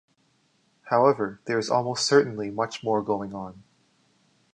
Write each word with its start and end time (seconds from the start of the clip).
However, 0.85 1.41
there 1.45 1.59
is 1.59 1.69
almost 1.69 2.07
certainly 2.07 2.49
much 2.49 2.83
more 2.83 3.03
going 3.03 3.35
on. 3.35 3.61